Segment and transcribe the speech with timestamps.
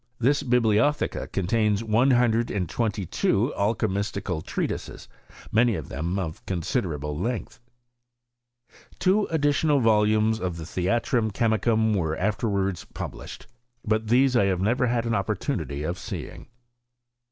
[0.19, 5.07] Tliis Biblio* tea contains one hundred and twenty two alchy bUcal UGatises,
[5.51, 7.59] many of them of considerable length.
[8.65, 8.95] 8 HISTORY OF CHEMISTRY.
[8.99, 13.45] Two additional volumes of the Tlieatrum Chemicnm were afterwards published;
[13.85, 16.47] but these I have never had an opportunity of seeing.